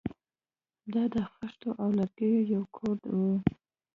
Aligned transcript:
دا 0.93 1.03
د 1.13 1.15
خښتو 1.33 1.69
او 1.81 1.87
لرګیو 1.97 2.47
یو 2.53 2.63
کور 2.75 2.97
و 3.15 3.19